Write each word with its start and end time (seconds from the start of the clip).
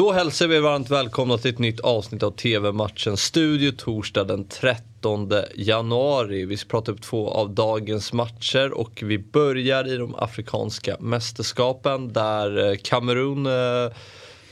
Då 0.00 0.12
hälsar 0.12 0.46
vi 0.46 0.60
varmt 0.60 0.90
välkomna 0.90 1.38
till 1.38 1.50
ett 1.50 1.58
nytt 1.58 1.80
avsnitt 1.80 2.22
av 2.22 2.30
TV-matchen 2.30 3.16
Studio 3.16 3.72
torsdag 3.72 4.24
den 4.24 4.44
13 4.44 5.32
januari. 5.54 6.44
Vi 6.44 6.56
ska 6.56 6.68
prata 6.68 6.92
upp 6.92 7.02
två 7.02 7.30
av 7.30 7.54
dagens 7.54 8.12
matcher 8.12 8.72
och 8.72 9.02
vi 9.02 9.18
börjar 9.18 9.88
i 9.88 9.96
de 9.96 10.14
afrikanska 10.14 10.96
mästerskapen 11.00 12.12
där 12.12 12.70
eh, 12.70 12.76
Kamerun 12.76 13.46
eh, 13.46 13.92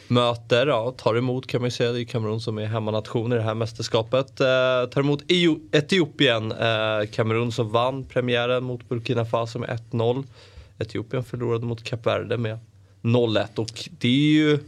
möter, 0.08 0.66
ja, 0.66 0.94
tar 0.98 1.14
emot 1.14 1.46
kan 1.46 1.60
man 1.60 1.66
ju 1.66 1.70
säga, 1.70 1.92
det 1.92 2.02
är 2.02 2.04
Kamerun 2.04 2.40
som 2.40 2.58
är 2.58 2.66
hemmanation 2.66 3.32
i 3.32 3.36
det 3.36 3.42
här 3.42 3.54
mästerskapet. 3.54 4.40
Eh, 4.40 4.46
tar 4.90 5.00
emot 5.00 5.22
Etiopien, 5.72 6.52
eh, 6.52 7.08
Kamerun 7.12 7.52
som 7.52 7.70
vann 7.70 8.04
premiären 8.04 8.64
mot 8.64 8.88
Burkina 8.88 9.24
Faso 9.24 9.58
med 9.58 9.80
1-0. 9.92 10.24
Etiopien 10.78 11.24
förlorade 11.24 11.66
mot 11.66 11.84
Kap 11.84 12.06
Verde 12.06 12.36
med 12.36 12.58
0-1 13.02 13.58
och 13.58 13.88
det 13.98 14.08
är 14.08 14.32
ju 14.32 14.58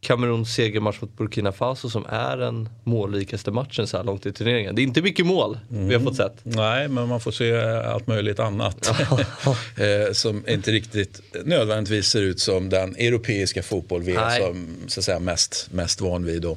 Kameruns 0.00 0.54
segermatch 0.54 1.00
mot 1.00 1.16
Burkina 1.16 1.52
Faso 1.52 1.90
som 1.90 2.06
är 2.08 2.36
den 2.36 2.68
målrikaste 2.84 3.50
matchen 3.50 3.86
så 3.86 3.96
här 3.96 4.04
långt 4.04 4.26
i 4.26 4.32
turneringen. 4.32 4.74
Det 4.74 4.82
är 4.82 4.84
inte 4.84 5.02
mycket 5.02 5.26
mål 5.26 5.58
mm. 5.70 5.88
vi 5.88 5.94
har 5.94 6.00
fått 6.00 6.16
sett. 6.16 6.36
Nej, 6.42 6.88
men 6.88 7.08
man 7.08 7.20
får 7.20 7.30
se 7.30 7.60
allt 7.80 8.06
möjligt 8.06 8.38
annat. 8.38 8.90
Eh, 9.76 10.12
som 10.12 10.48
inte 10.48 10.72
riktigt 10.72 11.20
nödvändigtvis 11.44 12.06
ser 12.06 12.22
ut 12.22 12.40
som 12.40 12.68
den 12.68 12.96
europeiska 12.96 13.62
fotboll 13.62 14.02
vi 14.02 14.14
är 14.14 14.38
som, 14.38 14.76
så 14.86 15.00
att 15.00 15.04
säga, 15.04 15.18
mest, 15.18 15.68
mest 15.70 16.00
van 16.00 16.24
vid. 16.24 16.42
Då. 16.42 16.56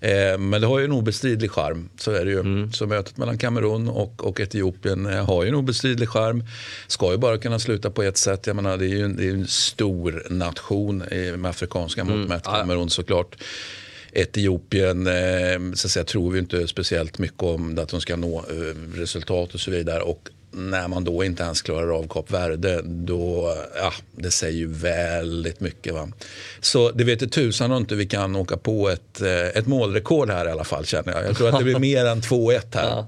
Eh, 0.00 0.38
men 0.38 0.60
det 0.60 0.66
har 0.66 0.78
ju 0.78 0.84
en 0.84 0.92
obestridlig 0.92 1.50
charm. 1.50 1.88
Så 1.98 2.12
är 2.12 2.24
det 2.24 2.30
ju. 2.30 2.40
Mm. 2.40 2.72
Så 2.72 2.86
mötet 2.86 3.16
mellan 3.16 3.38
Kamerun 3.38 3.88
och, 3.88 4.24
och 4.24 4.40
Etiopien 4.40 5.06
eh, 5.06 5.26
har 5.26 5.42
ju 5.42 5.48
en 5.48 5.54
obestridlig 5.54 6.08
charm. 6.08 6.44
Ska 6.86 7.10
ju 7.12 7.18
bara 7.18 7.38
kunna 7.38 7.58
sluta 7.58 7.90
på 7.90 8.02
ett 8.02 8.16
sätt. 8.16 8.46
Jag 8.46 8.56
menar, 8.56 8.76
det 8.76 8.84
är 8.84 8.88
ju 8.88 9.04
en, 9.04 9.16
det 9.16 9.26
är 9.26 9.32
en 9.32 9.46
stor 9.46 10.26
nation 10.30 10.98
med 11.36 11.46
afrikanska 11.46 12.04
mått 12.04 12.14
mm. 12.14 12.28
mätt, 12.28 12.44
Kamerun 12.44 12.90
såklart. 12.90 13.36
Etiopien 14.12 15.06
eh, 15.06 15.74
så 15.74 15.86
att 15.86 15.90
säga, 15.90 16.04
tror 16.04 16.30
vi 16.30 16.38
inte 16.38 16.68
speciellt 16.68 17.18
mycket 17.18 17.42
om 17.42 17.78
att 17.78 17.88
de 17.88 18.00
ska 18.00 18.16
nå 18.16 18.44
resultat 18.94 19.54
och 19.54 19.60
så 19.60 19.70
vidare. 19.70 20.02
Och 20.02 20.28
när 20.50 20.88
man 20.88 21.04
då 21.04 21.24
inte 21.24 21.42
ens 21.42 21.62
klarar 21.62 21.98
av 21.98 22.08
Kap 22.08 22.30
Verde, 22.30 22.80
då, 22.84 23.56
ja, 23.76 23.92
det 24.12 24.30
säger 24.30 24.58
ju 24.58 24.66
väldigt 24.66 25.60
mycket. 25.60 25.94
Va? 25.94 26.08
Så 26.60 26.90
det 26.90 27.04
vet 27.04 27.32
tusan 27.32 27.72
inte 27.72 27.94
vi 27.94 28.06
kan 28.06 28.36
åka 28.36 28.56
på 28.56 28.88
ett, 28.88 29.20
eh, 29.20 29.30
ett 29.30 29.66
målrekord 29.66 30.30
här 30.30 30.48
i 30.48 30.50
alla 30.50 30.64
fall 30.64 30.86
känner 30.86 31.12
jag. 31.12 31.24
Jag 31.24 31.36
tror 31.36 31.48
att 31.48 31.58
det 31.58 31.64
blir 31.64 31.78
mer 31.78 32.06
än 32.06 32.20
2-1 32.20 32.74
här. 32.74 32.88
Ja, 32.88 33.06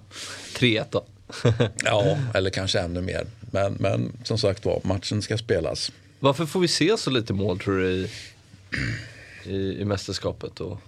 3-1 0.58 0.84
då. 0.90 1.04
ja, 1.84 2.18
eller 2.34 2.50
kanske 2.50 2.80
ännu 2.80 3.00
mer. 3.00 3.26
Men, 3.40 3.76
men 3.80 4.12
som 4.24 4.38
sagt 4.38 4.64
var, 4.64 4.80
matchen 4.84 5.22
ska 5.22 5.38
spelas. 5.38 5.92
Varför 6.20 6.46
får 6.46 6.60
vi 6.60 6.68
se 6.68 6.96
så 6.98 7.10
lite 7.10 7.32
mål 7.32 7.58
tror 7.58 7.78
du 7.78 7.90
i, 7.92 8.10
i, 9.44 9.80
i 9.80 9.84
mästerskapet? 9.84 10.60
Och... 10.60 10.78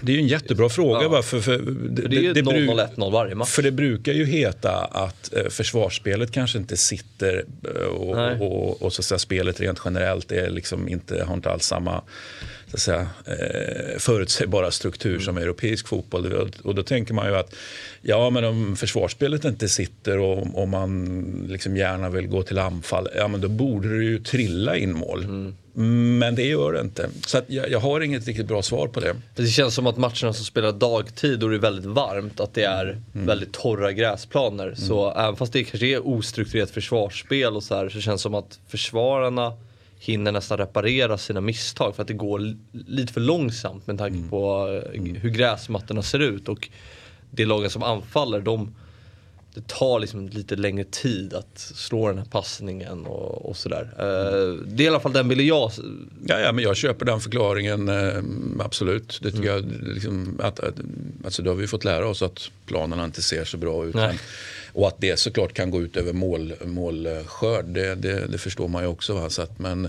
Det 0.00 0.12
är 0.12 0.16
ju 0.16 0.22
en 0.22 0.28
jättebra 0.28 0.68
fråga. 0.68 1.02
Ja. 1.02 1.22
För, 1.22 1.40
för, 1.40 1.58
det, 1.58 2.02
för 2.02 2.08
det 2.08 2.16
är 2.16 2.20
ju 2.20 2.32
0-0-1-0 2.32 3.12
varje 3.12 3.34
match. 3.34 3.48
För 3.48 3.62
det 3.62 3.70
brukar 3.70 4.12
ju 4.12 4.24
heta 4.24 4.72
att 4.84 5.34
eh, 5.34 5.48
försvarsspelet 5.48 6.32
kanske 6.32 6.58
inte 6.58 6.76
sitter 6.76 7.44
eh, 7.64 7.86
och, 7.86 8.40
och, 8.40 8.68
och, 8.68 8.82
och, 8.82 8.92
så 8.92 9.02
säga, 9.02 9.18
spelet 9.18 9.60
rent 9.60 9.80
generellt 9.84 10.32
är 10.32 10.50
liksom 10.50 10.88
inte, 10.88 11.24
har 11.24 11.34
inte 11.34 11.50
alls 11.50 11.64
samma 11.64 12.02
så 12.70 12.76
att 12.76 12.80
säga, 12.80 13.08
eh, 13.24 13.98
förutsägbara 13.98 14.70
struktur 14.70 15.10
mm. 15.10 15.22
som 15.22 15.38
europeisk 15.38 15.88
fotboll. 15.88 16.50
Och 16.62 16.74
då 16.74 16.82
tänker 16.82 17.14
man 17.14 17.26
ju 17.26 17.36
att 17.36 17.54
ja, 18.02 18.30
men 18.30 18.44
om 18.44 18.76
försvarsspelet 18.76 19.44
inte 19.44 19.68
sitter 19.68 20.18
och 20.18 20.62
om 20.62 20.70
man 20.70 21.46
liksom 21.48 21.76
gärna 21.76 22.10
vill 22.10 22.26
gå 22.26 22.42
till 22.42 22.58
anfall, 22.58 23.08
ja 23.16 23.28
men 23.28 23.40
då 23.40 23.48
borde 23.48 23.98
det 23.98 24.04
ju 24.04 24.18
trilla 24.18 24.76
in 24.76 24.92
mål. 24.92 25.24
Mm. 25.24 25.54
Men 25.80 26.34
det 26.34 26.42
gör 26.42 26.72
det 26.72 26.80
inte. 26.80 27.10
Så 27.26 27.40
jag, 27.46 27.70
jag, 27.70 27.80
har 27.80 28.00
inget 28.00 28.26
riktigt 28.26 28.46
bra 28.46 28.62
svar 28.62 28.88
på 28.88 29.00
det. 29.00 29.16
Det 29.34 29.46
känns 29.46 29.74
som 29.74 29.86
att 29.86 29.96
matcherna 29.96 30.32
som 30.32 30.44
spelar 30.44 30.72
dagtid 30.72 31.42
och 31.42 31.50
det 31.50 31.56
är 31.56 31.60
väldigt 31.60 31.84
varmt, 31.84 32.40
att 32.40 32.54
det 32.54 32.64
är 32.64 32.84
mm. 32.84 33.26
väldigt 33.26 33.52
torra 33.52 33.92
gräsplaner. 33.92 34.64
Mm. 34.64 34.76
Så 34.76 35.10
även 35.10 35.36
fast 35.36 35.52
det 35.52 35.64
kanske 35.64 35.86
är 35.86 36.08
ostrukturerat 36.08 36.70
försvarsspel 36.70 37.56
och 37.56 37.62
så 37.62 37.74
här, 37.74 37.88
så 37.88 38.00
känns 38.00 38.20
det 38.20 38.22
som 38.22 38.34
att 38.34 38.58
försvararna 38.68 39.52
hinner 39.98 40.32
nästan 40.32 40.58
reparera 40.58 41.18
sina 41.18 41.40
misstag 41.40 41.96
för 41.96 42.02
att 42.02 42.08
det 42.08 42.14
går 42.14 42.56
lite 42.72 43.12
för 43.12 43.20
långsamt 43.20 43.86
med 43.86 43.98
tanke 43.98 44.18
mm. 44.18 44.30
på 44.30 44.68
eh, 44.84 45.00
mm. 45.00 45.16
hur 45.16 45.30
gräsmattorna 45.30 46.02
ser 46.02 46.18
ut. 46.18 46.48
Och 46.48 46.68
det 47.30 47.44
lagen 47.44 47.70
som 47.70 47.82
anfaller, 47.82 48.40
de, 48.40 48.74
det 49.54 49.66
tar 49.66 50.00
liksom 50.00 50.28
lite 50.28 50.56
längre 50.56 50.84
tid 50.84 51.34
att 51.34 51.58
slå 51.58 52.08
den 52.08 52.18
här 52.18 52.24
passningen 52.24 53.06
och, 53.06 53.50
och 53.50 53.56
sådär. 53.56 53.82
Uh, 53.82 54.62
det 54.66 54.82
är 54.82 54.84
i 54.84 54.88
alla 54.88 55.00
fall 55.00 55.12
den 55.12 55.28
bilden 55.28 55.46
jag... 55.46 55.72
Ja, 56.26 56.40
ja, 56.40 56.52
men 56.52 56.64
jag 56.64 56.76
köper 56.76 57.06
den 57.06 57.20
förklaringen, 57.20 57.88
uh, 57.88 58.22
absolut. 58.60 59.20
Det 59.22 59.30
tycker 59.30 59.58
mm. 59.58 59.72
jag, 59.72 59.94
liksom, 59.94 60.40
att, 60.42 60.60
att, 60.60 60.74
alltså, 61.24 61.42
då 61.42 61.50
har 61.50 61.56
vi 61.56 61.66
fått 61.66 61.84
lära 61.84 62.08
oss 62.08 62.22
att 62.22 62.50
planerna 62.66 63.04
inte 63.04 63.22
ser 63.22 63.44
så 63.44 63.56
bra 63.56 63.86
ut. 63.86 63.94
Nej. 63.94 64.18
Och 64.72 64.88
att 64.88 65.00
det 65.00 65.18
såklart 65.18 65.52
kan 65.52 65.70
gå 65.70 65.82
ut 65.82 65.96
över 65.96 66.12
mål, 66.12 66.52
målskörd, 66.64 67.64
det, 67.64 67.94
det, 67.94 68.26
det 68.26 68.38
förstår 68.38 68.68
man 68.68 68.82
ju 68.82 68.88
också. 68.88 69.14
Va? 69.14 69.30
Så 69.30 69.42
att, 69.42 69.58
men, 69.58 69.88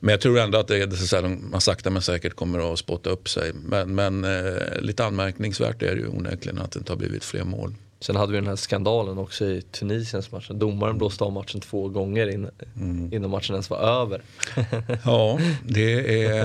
men 0.00 0.12
jag 0.12 0.20
tror 0.20 0.38
ändå 0.38 0.58
att 0.58 0.68
det, 0.68 0.96
så 0.96 1.16
här, 1.16 1.28
man 1.28 1.60
sakta 1.60 1.90
men 1.90 2.02
säkert 2.02 2.34
kommer 2.34 2.72
att 2.72 2.78
spotta 2.78 3.10
upp 3.10 3.28
sig. 3.28 3.52
Men, 3.52 3.94
men 3.94 4.24
eh, 4.24 4.80
lite 4.80 5.04
anmärkningsvärt 5.04 5.82
är 5.82 5.94
det 5.94 6.00
ju 6.00 6.08
onekligen 6.08 6.58
att 6.58 6.70
det 6.70 6.78
inte 6.78 6.92
har 6.92 6.96
blivit 6.96 7.24
fler 7.24 7.44
mål. 7.44 7.74
Sen 8.00 8.16
hade 8.16 8.32
vi 8.32 8.38
den 8.38 8.46
här 8.46 8.56
skandalen 8.56 9.18
också 9.18 9.44
i 9.44 9.62
Tunisiens 9.62 10.32
match. 10.32 10.48
Domaren 10.50 10.98
blåste 10.98 11.24
av 11.24 11.32
matchen 11.32 11.60
två 11.60 11.88
gånger 11.88 12.30
in, 12.30 12.50
mm. 12.76 13.14
innan 13.14 13.30
matchen 13.30 13.54
ens 13.54 13.70
var 13.70 13.78
över. 13.78 14.22
ja, 15.04 15.38
det 15.68 16.24
är, 16.24 16.44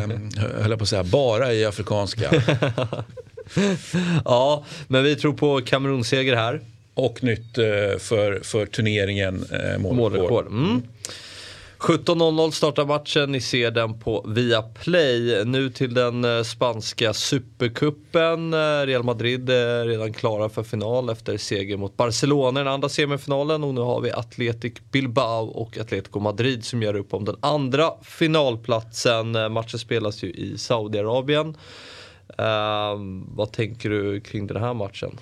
höll 0.61 0.69
jag 0.69 0.79
på 0.79 0.83
att 0.83 0.89
säga, 0.89 1.03
bara 1.03 1.53
i 1.53 1.65
afrikanska. 1.65 2.31
ja, 4.25 4.65
men 4.87 5.03
vi 5.03 5.15
tror 5.15 5.33
på 5.33 5.61
Kamerunseger 5.61 6.35
här. 6.35 6.61
Och 6.93 7.23
nytt 7.23 7.57
eh, 7.57 7.65
för, 7.99 8.39
för 8.43 8.65
turneringen 8.65 9.45
eh, 9.51 9.77
målrekord. 9.77 10.47
Mm. 10.47 10.83
17.00 11.85 12.51
startar 12.51 12.85
matchen, 12.85 13.31
ni 13.31 13.41
ser 13.41 13.71
den 13.71 13.99
på 13.99 14.25
Viaplay. 14.27 15.45
Nu 15.45 15.69
till 15.69 15.93
den 15.93 16.25
eh, 16.25 16.43
spanska 16.43 17.13
supercupen. 17.13 18.53
Eh, 18.53 18.57
Real 18.57 19.03
Madrid 19.03 19.49
är 19.49 19.85
redan 19.85 20.13
klara 20.13 20.49
för 20.49 20.63
final 20.63 21.09
efter 21.09 21.37
seger 21.37 21.77
mot 21.77 21.97
Barcelona 21.97 22.59
i 22.59 22.63
den 22.63 22.73
andra 22.73 22.89
semifinalen. 22.89 23.63
Och 23.63 23.73
nu 23.73 23.81
har 23.81 24.01
vi 24.01 24.11
Athletic 24.11 24.73
Bilbao 24.91 25.45
och 25.45 25.77
Atletico 25.77 26.19
Madrid 26.19 26.65
som 26.65 26.81
gör 26.81 26.95
upp 26.95 27.13
om 27.13 27.25
den 27.25 27.35
andra 27.39 27.91
finalplatsen. 28.03 29.35
Eh, 29.35 29.49
matchen 29.49 29.79
spelas 29.79 30.23
ju 30.23 30.31
i 30.31 30.57
Saudiarabien. 30.57 31.57
Uh, 32.39 33.25
vad 33.27 33.51
tänker 33.51 33.89
du 33.89 34.21
kring 34.21 34.47
den 34.47 34.57
här 34.57 34.73
matchen? 34.73 35.17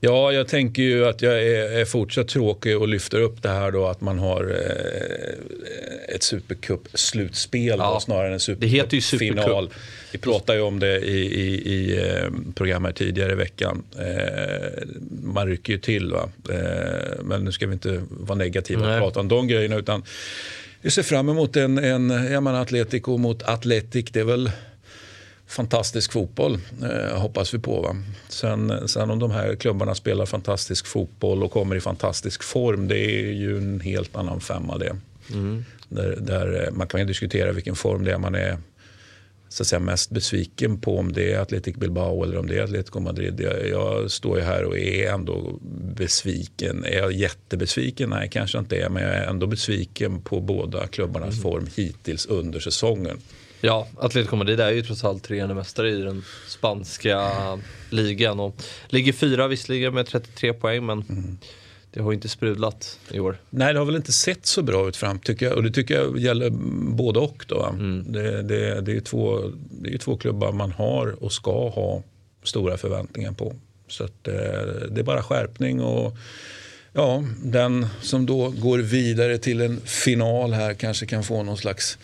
Ja, 0.00 0.32
jag 0.32 0.48
tänker 0.48 0.82
ju 0.82 1.06
att 1.06 1.22
jag 1.22 1.42
är, 1.42 1.80
är 1.80 1.84
fortsatt 1.84 2.28
tråkig 2.28 2.78
och 2.78 2.88
lyfter 2.88 3.20
upp 3.20 3.42
det 3.42 3.48
här 3.48 3.70
då 3.70 3.86
att 3.86 4.00
man 4.00 4.18
har 4.18 4.44
eh, 4.44 6.14
ett 6.14 6.22
Supercup-slutspel 6.22 7.78
ja, 7.78 8.00
snarare 8.00 8.26
än 8.26 8.32
en 8.32 8.40
Supercup-final. 8.40 9.70
Vi 10.12 10.18
pratade 10.18 10.58
ju 10.58 10.64
om 10.64 10.78
det 10.78 10.98
i, 10.98 11.18
i, 11.18 11.72
i 11.74 11.98
eh, 11.98 12.30
programmet 12.54 12.96
tidigare 12.96 13.32
i 13.32 13.34
veckan. 13.34 13.82
Eh, 13.98 14.88
man 15.22 15.46
rycker 15.46 15.72
ju 15.72 15.78
till. 15.78 16.12
Va? 16.12 16.28
Eh, 16.50 17.22
men 17.22 17.44
nu 17.44 17.52
ska 17.52 17.66
vi 17.66 17.72
inte 17.72 18.02
vara 18.10 18.38
negativa 18.38 18.94
och 18.94 19.00
prata 19.00 19.20
om 19.20 19.28
de 19.28 19.48
grejerna. 19.48 19.76
Utan 19.76 20.02
vi 20.80 20.90
ser 20.90 21.02
fram 21.02 21.28
emot 21.28 21.56
en, 21.56 21.78
en 21.78 22.10
jag 22.10 22.42
menar 22.42 22.62
Atletico 22.62 23.16
mot 23.16 23.42
Atletic. 23.42 24.06
Det 24.12 24.20
är 24.20 24.24
väl 24.24 24.50
fantastisk 25.46 26.12
fotboll, 26.12 26.58
eh, 26.82 27.18
hoppas 27.18 27.54
vi 27.54 27.58
på. 27.58 27.80
Va? 27.80 27.96
Sen, 28.28 28.88
sen 28.88 29.10
om 29.10 29.18
de 29.18 29.30
här 29.30 29.54
klubbarna 29.54 29.94
spelar 29.94 30.26
fantastisk 30.26 30.86
fotboll 30.86 31.42
och 31.42 31.52
kommer 31.52 31.76
i 31.76 31.80
fantastisk 31.80 32.42
form, 32.42 32.88
det 32.88 32.98
är 32.98 33.32
ju 33.32 33.58
en 33.58 33.80
helt 33.80 34.16
annan 34.16 34.40
femma 34.40 34.78
det. 34.78 34.96
Mm. 35.32 35.64
Där, 35.88 36.16
där, 36.20 36.64
eh, 36.64 36.72
man 36.72 36.88
kan 36.88 37.00
ju 37.00 37.06
diskutera 37.06 37.52
vilken 37.52 37.76
form 37.76 38.04
det 38.04 38.12
är 38.12 38.18
man 38.18 38.34
är 38.34 38.58
så 39.48 39.62
att 39.62 39.66
säga, 39.66 39.80
mest 39.80 40.10
besviken 40.10 40.80
på. 40.80 40.98
Om 40.98 41.12
det 41.12 41.32
är 41.32 41.40
Athletic 41.40 41.76
Bilbao 41.76 42.24
eller 42.24 42.38
om 42.38 42.46
det 42.46 42.58
är 42.58 42.62
Atletico 42.62 43.00
Madrid. 43.00 43.40
Jag, 43.40 43.68
jag 43.68 44.10
står 44.10 44.38
ju 44.38 44.44
här 44.44 44.64
och 44.64 44.78
är 44.78 45.12
ändå 45.12 45.58
besviken. 45.96 46.84
Är 46.84 46.98
jag 46.98 47.12
jättebesviken? 47.12 48.10
Nej, 48.10 48.28
kanske 48.32 48.58
inte 48.58 48.76
är. 48.76 48.88
Men 48.88 49.02
jag 49.02 49.14
är 49.14 49.26
ändå 49.26 49.46
besviken 49.46 50.22
på 50.22 50.40
båda 50.40 50.86
klubbarnas 50.86 51.34
mm. 51.34 51.42
form 51.42 51.66
hittills 51.76 52.26
under 52.26 52.60
säsongen. 52.60 53.18
Ja, 53.66 53.86
Atletico 53.98 54.36
Madrid 54.36 54.60
är 54.60 54.70
ju 54.70 54.82
trots 54.82 55.04
allt 55.04 55.22
treende 55.22 55.54
mästare 55.54 55.90
i 55.90 56.00
den 56.00 56.24
spanska 56.48 57.30
ligan 57.90 58.40
och 58.40 58.62
ligger 58.88 59.12
fyra 59.12 59.48
visserligen 59.48 59.94
med 59.94 60.06
33 60.06 60.52
poäng 60.52 60.86
men 60.86 61.02
mm. 61.08 61.38
det 61.90 62.02
har 62.02 62.12
inte 62.12 62.28
sprudlat 62.28 62.98
i 63.10 63.20
år. 63.20 63.36
Nej, 63.50 63.72
det 63.72 63.78
har 63.78 63.86
väl 63.86 63.96
inte 63.96 64.12
sett 64.12 64.46
så 64.46 64.62
bra 64.62 64.88
ut 64.88 64.96
fram 64.96 65.18
tycker 65.18 65.46
jag 65.46 65.56
och 65.56 65.62
det 65.62 65.70
tycker 65.70 65.94
jag 65.94 66.18
gäller 66.18 66.50
både 66.96 67.18
och. 67.18 67.44
Då. 67.48 67.64
Mm. 67.64 68.12
Det, 68.12 68.42
det, 68.42 68.80
det, 68.80 68.96
är 68.96 69.00
två, 69.00 69.52
det 69.70 69.94
är 69.94 69.98
två 69.98 70.16
klubbar 70.16 70.52
man 70.52 70.72
har 70.72 71.24
och 71.24 71.32
ska 71.32 71.68
ha 71.68 72.02
stora 72.42 72.76
förväntningar 72.76 73.32
på. 73.32 73.54
Så 73.88 74.04
att, 74.04 74.28
eh, 74.28 74.34
det 74.90 75.00
är 75.00 75.04
bara 75.04 75.22
skärpning 75.22 75.80
och 75.80 76.16
ja, 76.92 77.24
den 77.42 77.86
som 78.02 78.26
då 78.26 78.50
går 78.50 78.78
vidare 78.78 79.38
till 79.38 79.60
en 79.60 79.80
final 79.80 80.52
här 80.52 80.74
kanske 80.74 81.06
kan 81.06 81.24
få 81.24 81.42
någon 81.42 81.56
slags 81.56 81.98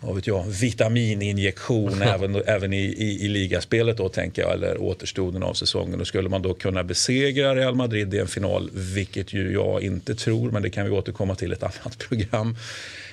vad 0.00 0.14
vet 0.14 0.26
jag, 0.26 0.44
vitamininjektion 0.44 2.02
även, 2.02 2.42
även 2.46 2.72
i, 2.72 2.84
i, 2.84 3.24
i, 3.24 3.28
ligaspelet 3.28 3.96
då 3.96 4.08
tänker 4.08 4.42
jag, 4.42 4.52
eller 4.52 4.82
återstoden 4.82 5.42
av 5.42 5.54
säsongen. 5.54 5.98
Då 5.98 6.04
skulle 6.04 6.28
man 6.28 6.42
då 6.42 6.54
kunna 6.54 6.84
besegra 6.84 7.54
Real 7.54 7.74
Madrid 7.74 8.14
i 8.14 8.18
en 8.18 8.28
final, 8.28 8.70
vilket 8.72 9.32
ju 9.32 9.52
jag 9.52 9.82
inte 9.82 10.14
tror, 10.14 10.50
men 10.50 10.62
det 10.62 10.70
kan 10.70 10.84
vi 10.84 10.90
återkomma 10.90 11.34
till 11.34 11.52
ett 11.52 11.62
annat 11.62 11.98
program. 11.98 12.56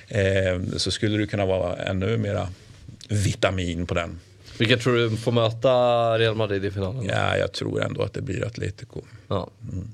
Eh, 0.08 0.76
så 0.76 0.90
skulle 0.90 1.18
det 1.18 1.26
kunna 1.26 1.46
vara 1.46 1.76
ännu 1.76 2.16
mera 2.16 2.48
vitamin 3.08 3.86
på 3.86 3.94
den. 3.94 4.20
Vilka 4.58 4.76
tror 4.76 4.96
du 4.96 5.16
får 5.16 5.32
möta 5.32 5.68
Real 6.18 6.34
Madrid 6.34 6.64
i 6.64 6.70
finalen? 6.70 7.04
Ja, 7.04 7.36
jag 7.36 7.52
tror 7.52 7.82
ändå 7.82 8.02
att 8.02 8.12
det 8.12 8.22
blir 8.22 8.44
Atletico. 8.44 9.00
Ja. 9.28 9.50
Mm. 9.72 9.88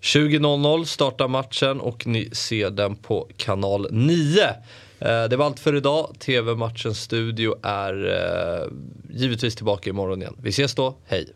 20.00 0.00 0.84
startar 0.84 1.28
matchen 1.28 1.80
och 1.80 2.06
ni 2.06 2.28
ser 2.32 2.70
den 2.70 2.96
på 2.96 3.28
kanal 3.36 3.88
9. 3.90 4.40
Eh, 5.00 5.24
det 5.24 5.36
var 5.36 5.46
allt 5.46 5.60
för 5.60 5.74
idag. 5.74 6.16
TV-matchens 6.18 7.00
studio 7.00 7.54
är 7.62 8.06
eh, 8.06 8.72
givetvis 9.10 9.54
tillbaka 9.54 9.90
imorgon 9.90 10.22
igen. 10.22 10.36
Vi 10.42 10.48
ses 10.50 10.74
då, 10.74 10.96
hej! 11.04 11.32